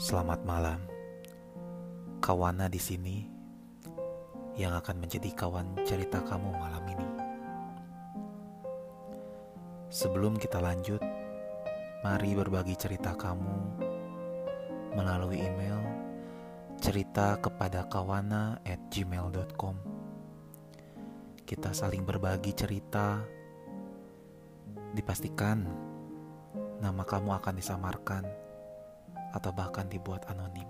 [0.00, 0.80] Selamat malam,
[2.24, 3.20] kawana di sini
[4.56, 7.08] yang akan menjadi kawan cerita kamu malam ini.
[9.92, 11.04] Sebelum kita lanjut,
[12.00, 13.84] mari berbagi cerita kamu
[14.96, 15.84] melalui email
[16.80, 19.76] cerita kepada kawana at gmail.com.
[21.44, 23.20] Kita saling berbagi cerita,
[24.96, 25.60] dipastikan
[26.80, 28.49] nama kamu akan disamarkan
[29.34, 30.66] atau bahkan dibuat anonim.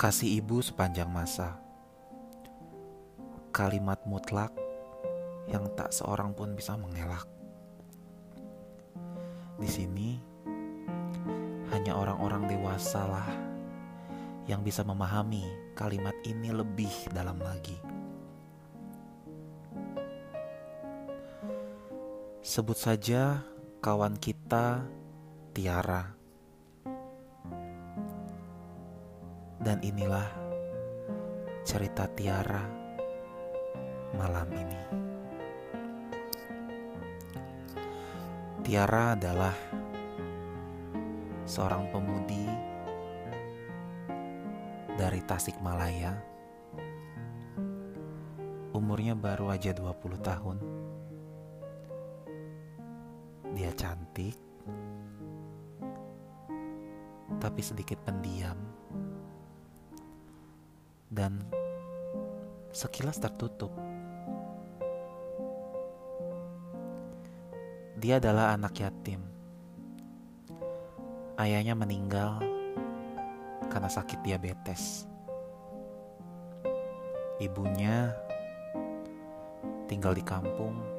[0.00, 1.60] Kasih ibu sepanjang masa,
[3.52, 4.48] kalimat mutlak
[5.50, 7.28] yang tak seorang pun bisa mengelak.
[9.60, 10.16] Di sini
[11.68, 13.28] hanya orang-orang dewasa lah
[14.48, 15.44] yang bisa memahami
[15.76, 17.89] kalimat ini lebih dalam lagi.
[22.50, 23.46] Sebut saja
[23.78, 24.82] kawan kita
[25.54, 26.02] Tiara.
[29.62, 30.26] Dan inilah
[31.62, 32.66] cerita Tiara
[34.18, 34.82] malam ini.
[38.66, 39.54] Tiara adalah
[41.46, 42.50] seorang pemudi
[44.98, 46.18] dari Tasikmalaya.
[48.74, 50.79] Umurnya baru aja 20 tahun
[53.60, 54.32] dia cantik,
[57.36, 58.56] tapi sedikit pendiam
[61.12, 61.44] dan
[62.72, 63.68] sekilas tertutup.
[68.00, 69.20] Dia adalah anak yatim.
[71.36, 72.40] Ayahnya meninggal
[73.68, 75.04] karena sakit diabetes.
[77.36, 78.08] Ibunya
[79.84, 80.89] tinggal di kampung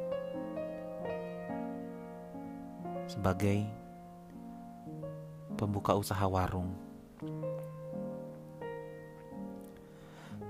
[3.12, 3.68] sebagai
[5.60, 6.72] pembuka usaha warung.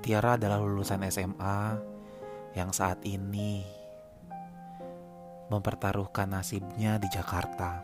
[0.06, 1.82] Tiara adalah lulusan SMA
[2.54, 3.66] yang saat ini
[5.50, 7.82] mempertaruhkan nasibnya di Jakarta.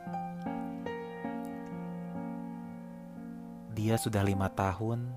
[3.73, 5.09] Dia sudah lima tahun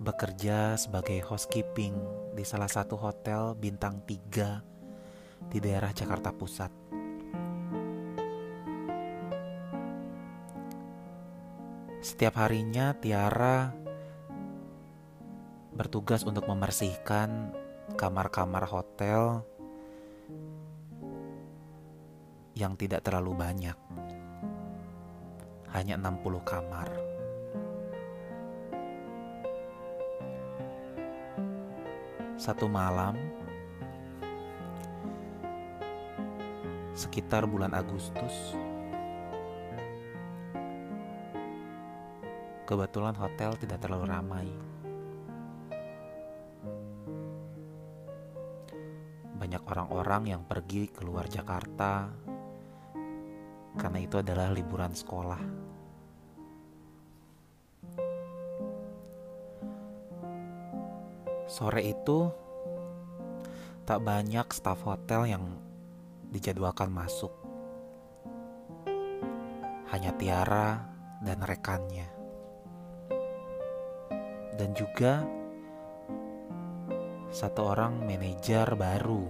[0.00, 1.94] bekerja sebagai housekeeping
[2.32, 4.64] di salah satu hotel bintang tiga
[5.52, 7.01] di daerah Jakarta Pusat.
[12.12, 13.72] Setiap harinya Tiara
[15.72, 17.56] bertugas untuk membersihkan
[17.96, 19.40] kamar-kamar hotel
[22.52, 23.72] yang tidak terlalu banyak.
[25.72, 26.92] Hanya 60 kamar.
[32.36, 33.16] Satu malam
[36.92, 38.52] sekitar bulan Agustus
[42.72, 44.48] Kebetulan hotel tidak terlalu ramai.
[49.36, 52.08] Banyak orang-orang yang pergi keluar Jakarta
[53.76, 55.42] karena itu adalah liburan sekolah.
[61.52, 62.32] Sore itu
[63.84, 65.44] tak banyak staf hotel yang
[66.32, 67.36] dijadwalkan masuk.
[69.92, 70.88] Hanya Tiara
[71.20, 72.21] dan rekannya
[74.62, 75.26] dan juga
[77.34, 79.26] satu orang manajer baru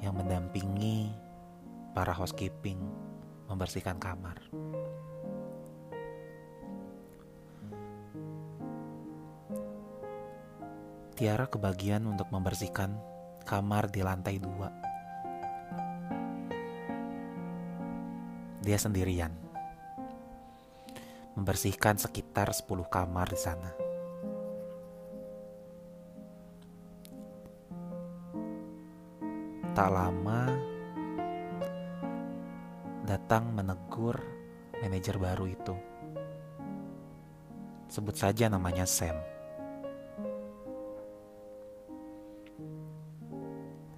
[0.00, 1.12] yang mendampingi
[1.92, 2.80] para housekeeping
[3.44, 4.40] membersihkan kamar.
[11.12, 12.96] Tiara kebagian untuk membersihkan
[13.44, 14.72] kamar di lantai dua.
[18.64, 19.44] Dia sendirian
[21.36, 23.87] membersihkan sekitar 10 kamar di sana.
[29.78, 30.58] Tak lama
[33.06, 34.18] datang menegur
[34.82, 35.70] manajer baru itu.
[37.86, 39.14] Sebut saja namanya Sam.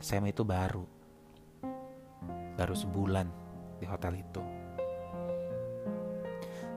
[0.05, 0.85] Sam itu baru.
[2.61, 3.33] Baru sebulan
[3.81, 4.45] di hotel itu.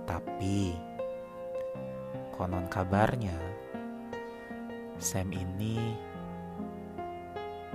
[0.08, 0.80] Tapi
[2.32, 3.36] konon kabarnya
[4.96, 5.92] Sam ini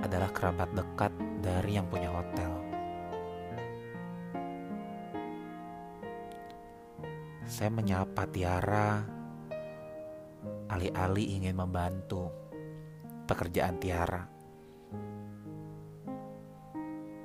[0.02, 1.12] adalah kerabat dekat
[1.42, 2.52] dari yang punya hotel.
[7.48, 9.02] Saya menyapa Tiara,
[10.68, 12.28] alih-alih ingin membantu
[13.24, 14.22] pekerjaan Tiara.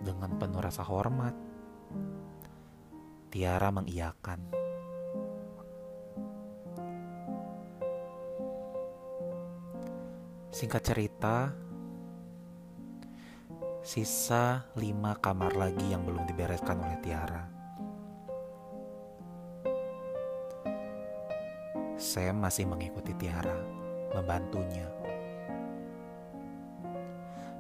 [0.03, 1.35] Dengan penuh rasa hormat,
[3.27, 4.39] Tiara mengiyakan.
[10.53, 11.49] Singkat cerita,
[13.83, 17.43] sisa lima kamar lagi yang belum dibereskan oleh Tiara.
[21.99, 23.59] Sam masih mengikuti Tiara,
[24.15, 24.87] membantunya.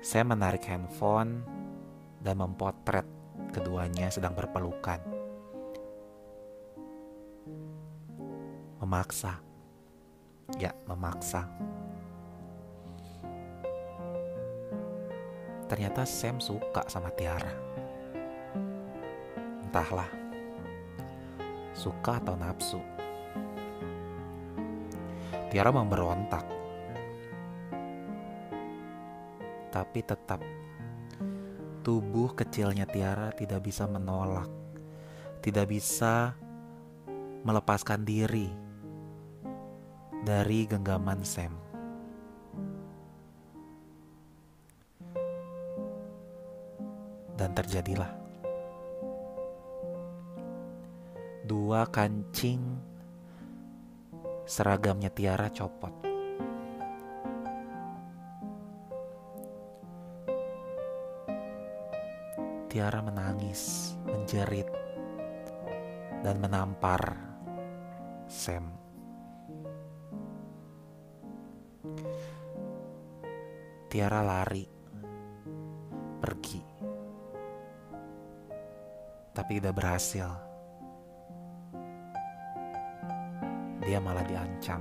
[0.00, 1.42] Saya menarik handphone
[2.22, 3.04] dan mempotret
[3.50, 5.02] keduanya sedang berpelukan.
[8.80, 9.51] Memaksa.
[10.60, 11.48] Ya, memaksa.
[15.72, 17.48] Ternyata Sam suka sama Tiara.
[19.64, 20.10] Entahlah.
[21.72, 22.80] Suka atau nafsu.
[25.48, 26.44] Tiara memberontak.
[29.72, 30.44] Tapi tetap
[31.82, 34.46] tubuh kecilnya Tiara tidak bisa menolak,
[35.40, 36.36] tidak bisa
[37.42, 38.71] melepaskan diri
[40.32, 41.52] dari genggaman Sam.
[47.36, 48.08] Dan terjadilah
[51.44, 52.80] dua kancing
[54.48, 55.92] seragamnya Tiara copot.
[62.72, 64.64] Tiara menangis, menjerit,
[66.24, 67.20] dan menampar
[68.32, 68.81] Sam.
[73.92, 74.64] Tiara lari,
[76.16, 76.64] pergi,
[79.36, 80.32] tapi tidak berhasil.
[83.84, 84.80] Dia malah diancam.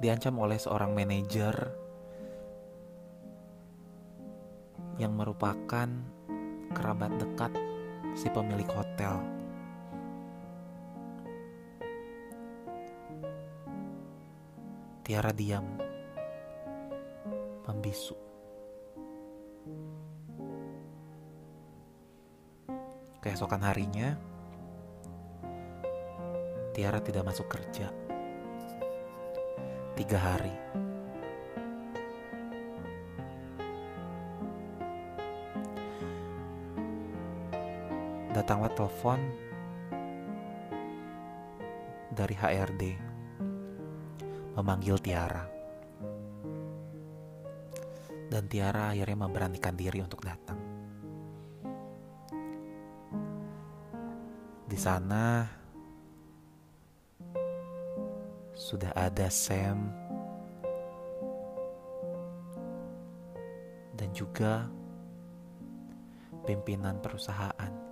[0.00, 1.52] Diancam oleh seorang manajer
[4.96, 5.92] yang merupakan
[6.72, 7.52] kerabat dekat
[8.16, 9.37] si pemilik hotel.
[15.08, 15.64] Tiara diam,
[17.64, 18.12] membisu.
[23.24, 24.12] Keesokan harinya,
[26.76, 27.88] Tiara tidak masuk kerja.
[29.96, 30.52] Tiga hari.
[38.36, 39.18] datanglah telepon
[42.14, 43.07] dari HRD
[44.58, 45.46] memanggil Tiara.
[48.28, 50.58] Dan Tiara akhirnya memberanikan diri untuk datang.
[54.68, 55.46] Di sana
[58.52, 59.88] sudah ada Sam
[63.96, 64.68] dan juga
[66.44, 67.87] pimpinan perusahaan.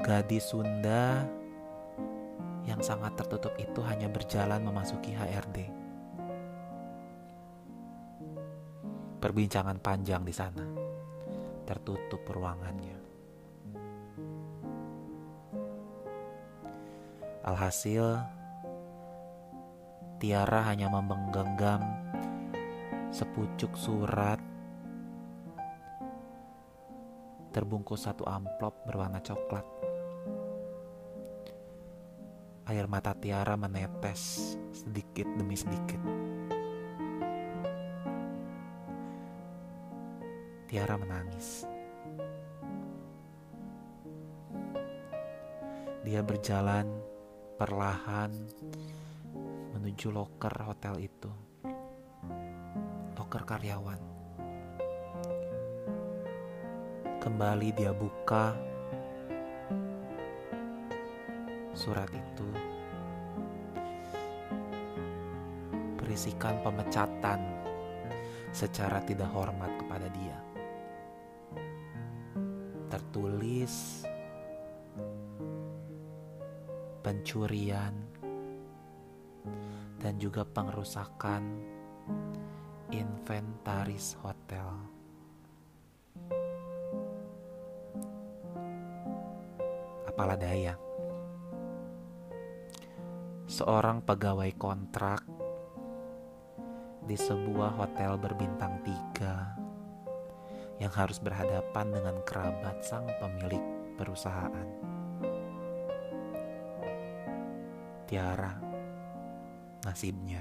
[0.00, 1.28] Gadis Sunda
[2.64, 5.68] yang sangat tertutup itu hanya berjalan memasuki HRD.
[9.20, 10.64] Perbincangan panjang di sana,
[11.68, 12.96] tertutup ruangannya.
[17.44, 18.16] Alhasil,
[20.20, 21.80] Tiara hanya memenggenggam
[23.12, 24.40] sepucuk surat
[27.50, 29.89] terbungkus satu amplop berwarna coklat.
[32.68, 36.00] Air mata Tiara menetes sedikit demi sedikit.
[40.68, 41.64] Tiara menangis.
[46.04, 46.86] Dia berjalan
[47.60, 48.32] perlahan
[49.76, 51.32] menuju loker hotel itu.
[53.18, 54.00] Loker karyawan.
[57.20, 58.56] Kembali dia buka
[61.80, 62.44] Surat itu
[65.96, 67.40] berisikan pemecatan
[68.52, 70.36] secara tidak hormat kepada dia.
[72.92, 74.04] Tertulis
[77.00, 77.96] pencurian,
[80.04, 81.64] dan juga pengerusakan
[82.92, 84.68] inventaris hotel.
[90.04, 90.76] Apalah daya,
[93.60, 95.20] seorang pegawai kontrak
[97.04, 99.52] di sebuah hotel berbintang tiga
[100.80, 103.60] yang harus berhadapan dengan kerabat sang pemilik
[104.00, 104.64] perusahaan.
[108.08, 108.56] Tiara,
[109.84, 110.40] nasibnya.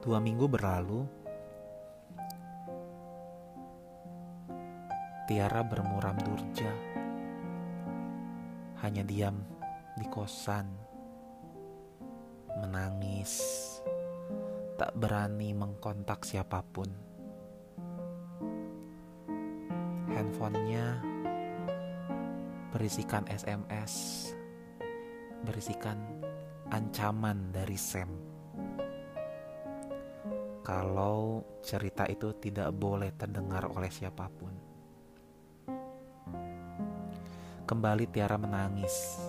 [0.00, 1.04] Dua minggu berlalu,
[5.30, 6.74] Tiara bermuram durja,
[8.82, 9.38] hanya diam
[9.94, 10.66] di kosan,
[12.58, 13.38] menangis,
[14.74, 16.90] tak berani mengkontak siapa pun.
[20.10, 20.98] Handphonenya
[22.74, 24.34] berisikan SMS,
[25.46, 26.26] berisikan
[26.74, 28.10] ancaman dari Sam.
[30.66, 34.69] Kalau cerita itu tidak boleh terdengar oleh siapa pun.
[37.70, 39.22] Kembali Tiara menangis.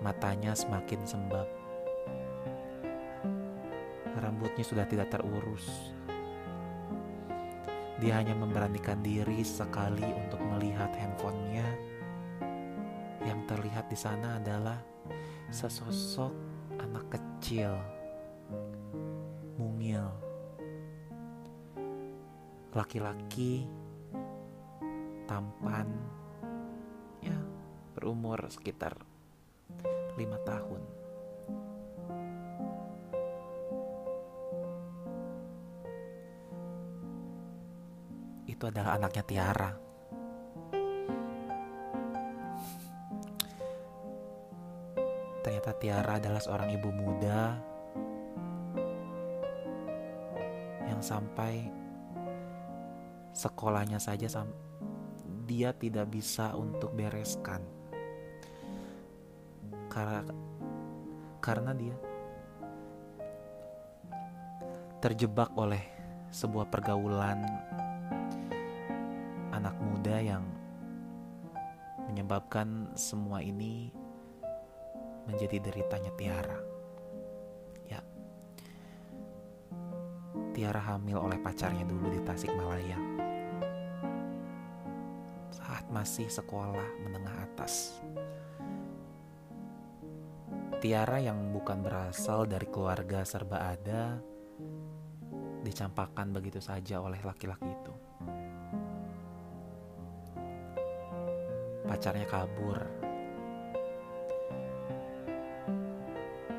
[0.00, 1.44] Matanya semakin sembab.
[4.16, 5.92] Rambutnya sudah tidak terurus.
[8.00, 11.68] Dia hanya memberanikan diri sekali untuk melihat handphonenya.
[13.28, 14.80] Yang terlihat di sana adalah
[15.52, 16.32] sesosok
[16.80, 17.76] anak kecil
[19.60, 20.08] mungil.
[22.72, 23.68] Laki-laki
[25.28, 26.16] tampan
[28.00, 28.96] berumur sekitar
[30.16, 30.80] lima tahun.
[38.48, 39.70] Itu adalah anaknya Tiara.
[45.44, 47.60] Ternyata Tiara adalah seorang ibu muda
[50.88, 51.68] yang sampai
[53.36, 54.40] sekolahnya saja
[55.44, 57.79] dia tidak bisa untuk bereskan
[59.90, 60.22] karena
[61.42, 61.96] karena dia
[65.02, 65.82] terjebak oleh
[66.30, 67.42] sebuah pergaulan
[69.50, 70.46] anak muda yang
[72.06, 73.90] menyebabkan semua ini
[75.26, 76.70] menjadi deritanya Tiara.
[80.50, 83.00] Tiara hamil oleh pacarnya dulu di Tasikmalaya.
[85.54, 87.96] Saat masih sekolah menengah atas.
[90.80, 94.16] Tiara yang bukan berasal dari keluarga serba ada
[95.60, 97.94] dicampakkan begitu saja oleh laki-laki itu.
[101.84, 102.80] Pacarnya kabur,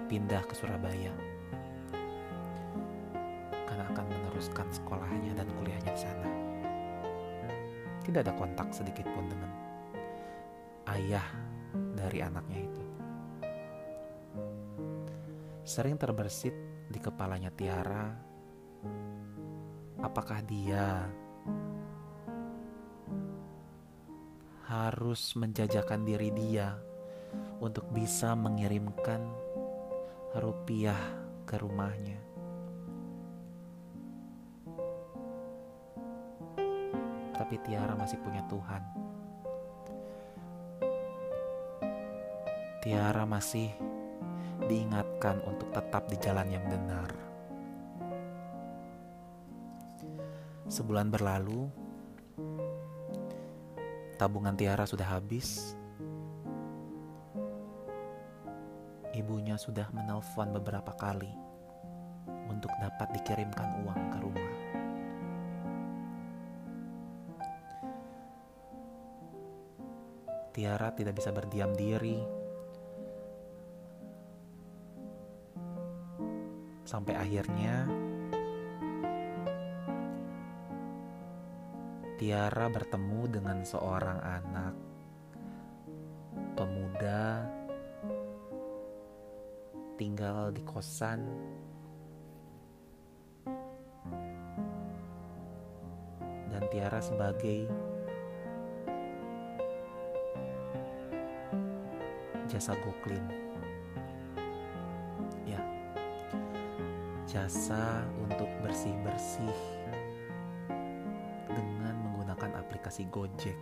[0.06, 1.32] pindah ke Surabaya
[3.92, 6.30] akan meneruskan sekolahnya dan kuliahnya di sana.
[8.08, 9.52] Tidak ada kontak sedikit pun dengan
[10.96, 11.28] ayah
[11.94, 12.71] dari anaknya itu.
[15.72, 16.52] Sering terbersit
[16.92, 18.12] di kepalanya Tiara,
[20.04, 21.08] apakah dia
[24.68, 26.76] harus menjajakan diri dia
[27.64, 29.24] untuk bisa mengirimkan
[30.36, 31.00] rupiah
[31.48, 32.20] ke rumahnya?
[37.32, 38.84] tapi Tiara masih punya Tuhan.
[42.86, 43.91] Tiara masih
[44.72, 47.12] diingatkan untuk tetap di jalan yang benar.
[50.72, 51.68] Sebulan berlalu,
[54.16, 55.76] tabungan Tiara sudah habis.
[59.12, 61.36] Ibunya sudah menelpon beberapa kali
[62.48, 64.54] untuk dapat dikirimkan uang ke rumah.
[70.56, 72.41] Tiara tidak bisa berdiam diri.
[76.92, 77.88] Sampai akhirnya
[82.20, 84.76] Tiara bertemu dengan seorang anak
[86.60, 87.48] pemuda
[89.96, 91.32] tinggal di kosan.
[96.52, 97.72] Dan Tiara sebagai
[102.52, 103.51] jasa goklin
[107.32, 109.82] jasa untuk bersih-bersih
[112.82, 113.58] aplikasi Gojek.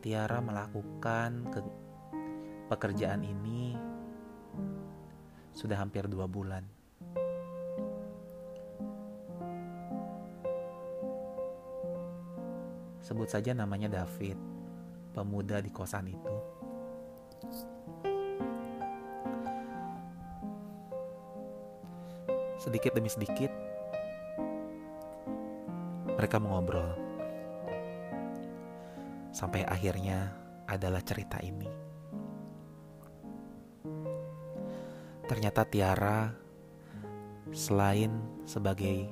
[0.00, 1.60] Tiara melakukan ke
[2.72, 3.76] pekerjaan ini
[5.52, 6.64] sudah hampir dua bulan.
[13.04, 14.40] Sebut saja namanya David,
[15.14, 16.36] pemuda di kosan itu.
[22.58, 23.54] Sedikit demi sedikit,
[26.18, 26.98] mereka mengobrol
[29.30, 30.34] sampai akhirnya
[30.66, 31.70] adalah cerita ini.
[35.24, 36.32] Ternyata Tiara
[37.54, 38.12] selain
[38.48, 39.08] sebagai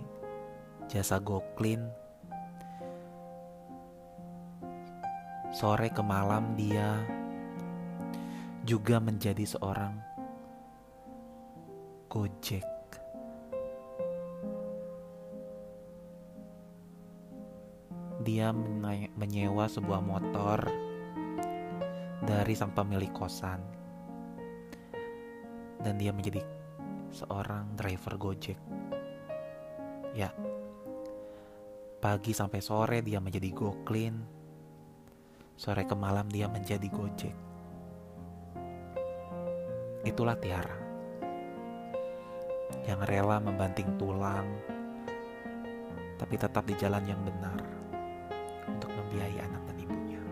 [0.91, 2.02] jasa goklin
[5.53, 6.99] sore ke malam dia
[8.65, 9.95] juga menjadi seorang
[12.09, 12.67] gojek
[18.23, 18.55] dia
[19.19, 20.59] menyewa sebuah motor
[22.23, 23.59] dari sang pemilik kosan
[25.83, 26.41] dan dia menjadi
[27.11, 28.59] seorang driver Gojek.
[30.15, 30.31] Ya.
[32.03, 34.32] Pagi sampai sore dia menjadi goklin.
[35.62, 37.37] Sore ke malam dia menjadi Gojek.
[40.02, 40.78] Itulah Tiara.
[42.83, 44.50] Yang rela membanting tulang
[46.19, 47.62] tapi tetap di jalan yang benar
[49.12, 50.23] membiayai anak dan ibunya.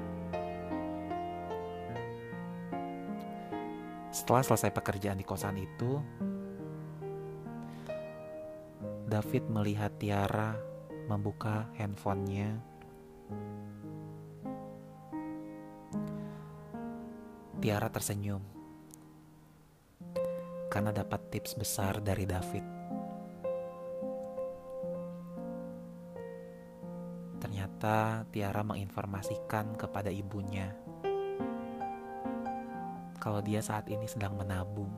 [4.09, 6.01] Setelah selesai pekerjaan di kosan itu,
[9.05, 10.57] David melihat Tiara
[11.13, 12.70] membuka handphonenya.
[17.61, 18.41] Tiara tersenyum
[20.73, 22.65] karena dapat tips besar dari David.
[27.37, 30.73] Ternyata Tiara menginformasikan kepada ibunya
[33.21, 34.89] kalau dia saat ini sedang menabung.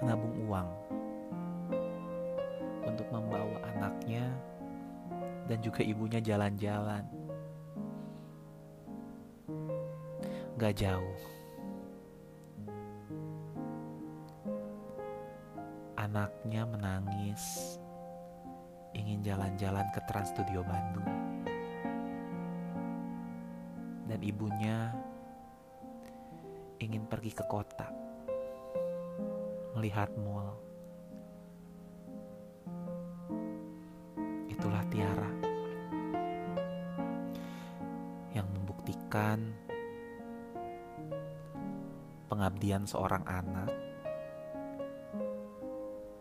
[0.00, 0.68] Menabung uang
[2.88, 4.24] untuk membawa anaknya
[5.52, 7.23] dan juga ibunya jalan-jalan.
[10.64, 11.20] Gak jauh.
[15.92, 17.76] Anaknya menangis
[18.96, 21.04] ingin jalan-jalan ke Trans Studio Bandung.
[24.08, 24.88] Dan ibunya
[26.80, 27.92] ingin pergi ke kota,
[29.76, 30.56] melihat mall.
[34.48, 35.28] Itulah Tiara
[38.32, 39.63] yang membuktikan
[42.64, 43.68] pengabdian seorang anak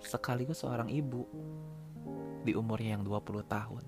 [0.03, 1.23] sekaligus seorang ibu
[2.43, 3.85] di umurnya yang 20 tahun.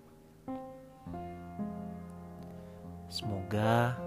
[3.12, 4.00] Semoga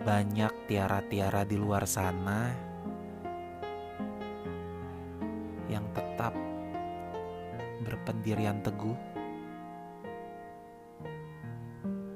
[0.00, 2.56] banyak tiara-tiara di luar sana
[5.68, 6.32] yang tetap
[7.84, 8.96] berpendirian teguh,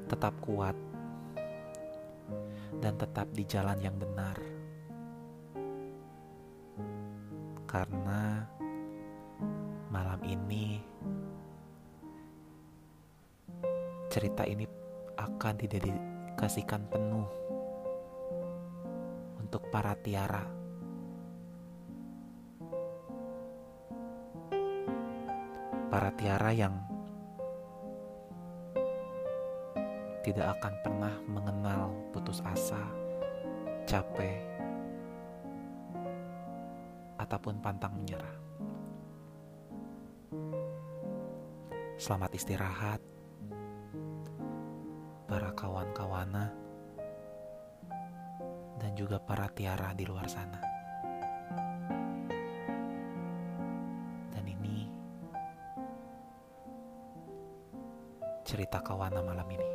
[0.08, 0.93] tetap kuat,
[2.84, 4.36] dan tetap di jalan yang benar.
[7.74, 8.46] karena
[9.90, 10.78] malam ini
[14.06, 14.62] cerita ini
[15.18, 17.26] akan didedikasikan penuh
[19.42, 20.46] untuk para tiara.
[25.90, 26.78] Para tiara yang
[30.24, 32.80] tidak akan pernah mengenal putus asa,
[33.84, 34.40] capek,
[37.20, 38.36] ataupun pantang menyerah.
[42.00, 43.04] Selamat istirahat,
[45.28, 46.48] para kawan-kawana,
[48.80, 50.60] dan juga para tiara di luar sana.
[54.32, 54.88] Dan ini
[58.40, 59.73] cerita kawana malam ini.